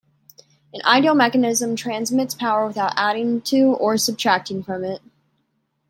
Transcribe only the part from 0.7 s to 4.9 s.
An ideal mechanism transmits power without adding to or subtracting from